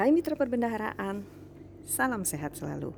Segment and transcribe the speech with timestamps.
[0.00, 1.28] Hai mitra perbendaharaan,
[1.84, 2.96] salam sehat selalu.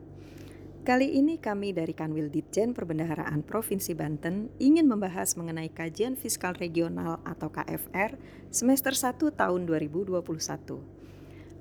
[0.87, 7.19] Kali ini kami dari Kanwil Ditjen Perbendaharaan Provinsi Banten ingin membahas mengenai kajian fiskal regional
[7.27, 8.15] atau KFR
[8.55, 10.15] semester 1 tahun 2021.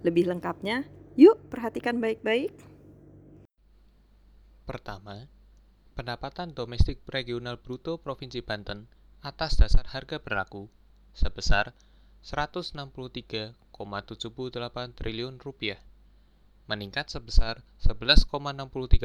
[0.06, 0.86] Lebih lengkapnya,
[1.18, 2.54] yuk perhatikan baik-baik.
[4.70, 5.26] Pertama,
[5.98, 8.86] pendapatan domestik regional bruto Provinsi Banten
[9.26, 10.70] atas dasar harga berlaku
[11.18, 11.74] sebesar
[13.84, 15.82] 163,78 triliun rupiah
[16.72, 18.32] meningkat sebesar 11,63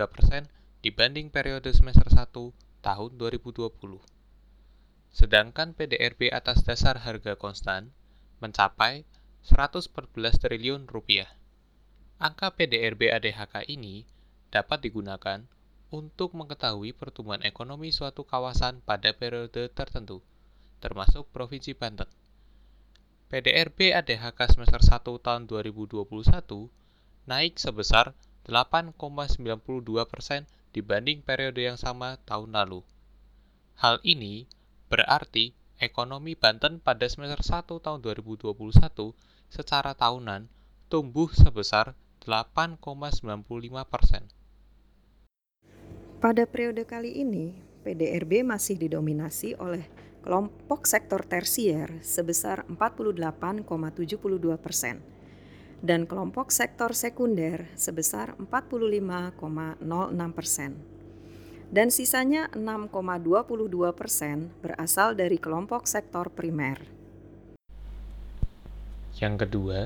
[0.07, 0.47] persen
[0.87, 2.31] dibanding periode semester 1
[2.85, 3.75] tahun 2020.
[5.11, 7.91] Sedangkan PDRB atas dasar harga konstan
[8.39, 9.03] mencapai
[9.43, 9.91] 114
[10.39, 11.27] triliun rupiah.
[12.23, 14.07] Angka PDRB ADHK ini
[14.55, 15.43] dapat digunakan
[15.91, 20.23] untuk mengetahui pertumbuhan ekonomi suatu kawasan pada periode tertentu,
[20.79, 22.07] termasuk Provinsi Banten.
[23.27, 26.07] PDRB ADHK semester 1 tahun 2021
[27.27, 28.15] naik sebesar
[28.47, 29.43] 8,92
[30.07, 32.87] persen dibanding periode yang sama tahun lalu.
[33.83, 34.47] Hal ini
[34.87, 35.51] berarti
[35.83, 38.55] ekonomi Banten pada semester 1 tahun 2021
[39.51, 40.47] secara tahunan
[40.87, 43.43] tumbuh sebesar 8,95
[43.91, 44.23] persen.
[46.23, 49.83] Pada periode kali ini, PDRB masih didominasi oleh
[50.27, 53.63] kelompok sektor tersier sebesar 48,72
[54.59, 54.99] persen
[55.87, 59.79] dan kelompok sektor sekunder sebesar 45,06
[60.35, 60.83] persen.
[61.71, 66.83] Dan sisanya 6,22 persen berasal dari kelompok sektor primer.
[69.23, 69.81] Yang kedua,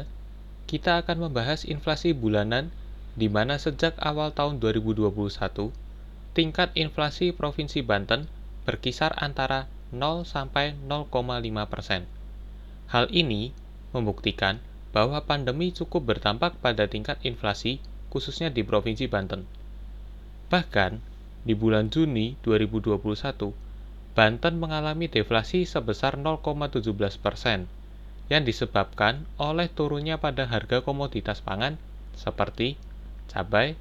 [0.64, 2.72] kita akan membahas inflasi bulanan
[3.12, 5.12] di mana sejak awal tahun 2021,
[6.32, 8.28] tingkat inflasi Provinsi Banten
[8.64, 11.10] berkisar antara 0 sampai 0,5
[11.66, 12.06] persen.
[12.90, 13.54] Hal ini
[13.90, 17.78] membuktikan bahwa pandemi cukup berdampak pada tingkat inflasi,
[18.10, 19.46] khususnya di Provinsi Banten.
[20.50, 20.98] Bahkan,
[21.46, 23.54] di bulan Juni 2021,
[24.10, 26.90] Banten mengalami deflasi sebesar 0,17
[27.22, 27.70] persen,
[28.26, 31.78] yang disebabkan oleh turunnya pada harga komoditas pangan
[32.18, 32.74] seperti
[33.30, 33.78] cabai,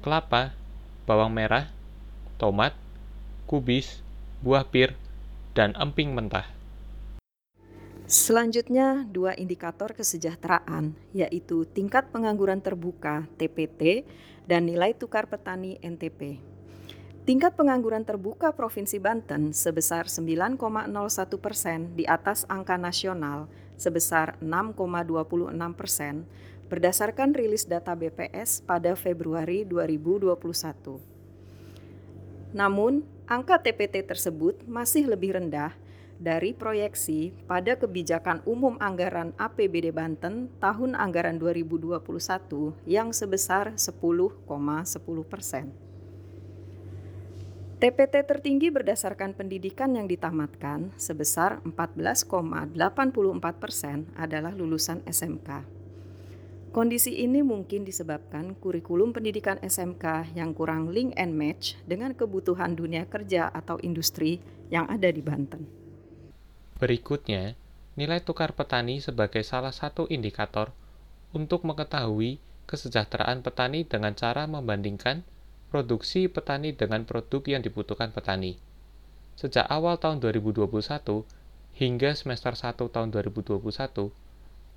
[0.00, 0.56] kelapa,
[1.04, 1.68] bawang merah,
[2.40, 2.72] tomat,
[3.44, 4.00] kubis,
[4.40, 4.96] buah pir,
[5.54, 6.46] dan emping mentah.
[8.10, 14.02] Selanjutnya, dua indikator kesejahteraan, yaitu tingkat pengangguran terbuka (TPT)
[14.50, 16.42] dan nilai tukar petani (NTP).
[17.22, 20.58] Tingkat pengangguran terbuka Provinsi Banten sebesar 9,01
[21.38, 23.46] persen di atas angka nasional
[23.78, 26.26] sebesar 6,26 persen
[26.66, 30.98] berdasarkan rilis data BPS pada Februari 2021.
[32.50, 35.70] Namun, angka TPT tersebut masih lebih rendah
[36.18, 42.02] dari proyeksi pada kebijakan umum anggaran APBD Banten tahun anggaran 2021
[42.90, 44.50] yang sebesar 10,10
[45.30, 45.70] persen.
[47.80, 52.76] TPT tertinggi berdasarkan pendidikan yang ditamatkan sebesar 14,84
[53.56, 55.79] persen adalah lulusan SMK.
[56.70, 63.10] Kondisi ini mungkin disebabkan kurikulum pendidikan SMK yang kurang link and match dengan kebutuhan dunia
[63.10, 64.38] kerja atau industri
[64.70, 65.66] yang ada di Banten.
[66.78, 67.58] Berikutnya,
[67.98, 70.70] nilai tukar petani sebagai salah satu indikator
[71.34, 72.38] untuk mengetahui
[72.70, 75.26] kesejahteraan petani dengan cara membandingkan
[75.74, 78.62] produksi petani dengan produk yang dibutuhkan petani.
[79.34, 80.70] Sejak awal tahun 2021
[81.74, 83.58] hingga semester 1 tahun 2021,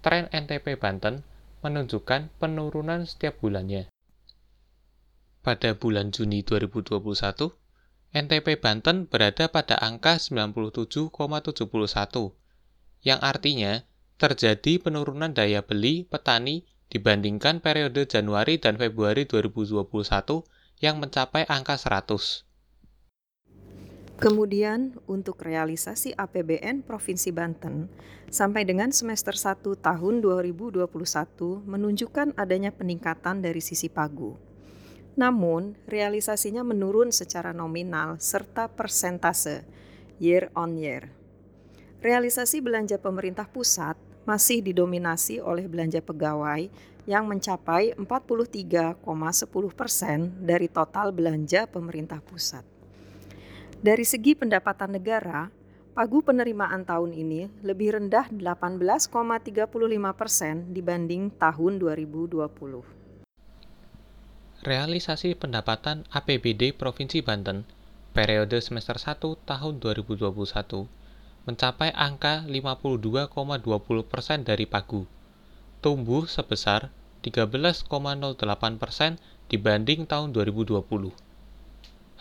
[0.02, 1.22] tren NTP Banten
[1.64, 3.88] menunjukkan penurunan setiap bulannya.
[5.40, 7.00] Pada bulan Juni 2021,
[8.14, 11.10] NTP Banten berada pada angka 97,71,
[13.02, 13.82] yang artinya
[14.22, 16.64] terjadi penurunan daya beli petani
[16.94, 20.46] dibandingkan periode Januari dan Februari 2021
[20.80, 22.53] yang mencapai angka 100.
[24.24, 27.92] Kemudian, untuk realisasi APBN Provinsi Banten
[28.32, 30.88] sampai dengan semester 1 tahun 2021
[31.68, 34.40] menunjukkan adanya peningkatan dari sisi pagu.
[35.20, 39.68] Namun, realisasinya menurun secara nominal serta persentase
[40.24, 41.12] year on year.
[42.00, 46.72] Realisasi belanja pemerintah pusat masih didominasi oleh belanja pegawai
[47.04, 49.04] yang mencapai 43,10
[49.76, 52.73] persen dari total belanja pemerintah pusat.
[53.84, 55.52] Dari segi pendapatan negara,
[55.92, 59.12] pagu penerimaan tahun ini lebih rendah 18,35
[60.16, 62.40] persen dibanding tahun 2020
[64.64, 67.68] realisasi pendapatan APBD Provinsi Banten
[68.16, 70.32] periode semester 1 tahun 2021
[71.44, 75.04] mencapai angka 52,20% dari pagu,
[75.84, 76.88] tumbuh sebesar
[77.20, 77.92] 13,08%
[79.52, 81.12] dibanding tahun 2020.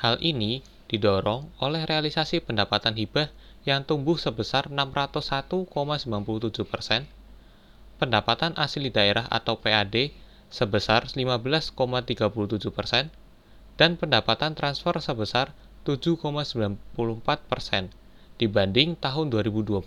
[0.03, 3.33] Hal ini didorong oleh realisasi pendapatan hibah
[3.65, 5.73] yang tumbuh sebesar 601,97
[6.69, 7.09] persen,
[7.97, 10.13] pendapatan asli daerah atau PAD
[10.53, 11.73] sebesar 15,37
[12.69, 13.09] persen,
[13.81, 15.57] dan pendapatan transfer sebesar
[15.89, 16.77] 7,94
[17.49, 17.89] persen
[18.37, 19.81] dibanding tahun 2020.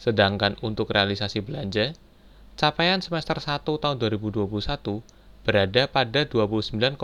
[0.00, 1.92] Sedangkan untuk realisasi belanja,
[2.56, 4.48] capaian semester 1 tahun 2021
[5.44, 6.96] berada pada 29,51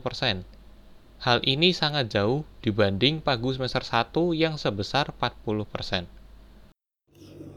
[0.00, 0.48] persen.
[1.18, 6.06] Hal ini sangat jauh dibanding pagu semester 1 yang sebesar 40 persen.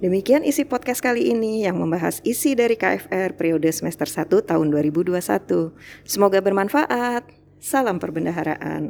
[0.01, 5.13] Demikian isi podcast kali ini yang membahas isi dari KFR periode semester 1 tahun 2021.
[6.09, 7.29] Semoga bermanfaat.
[7.61, 8.89] Salam perbendaharaan.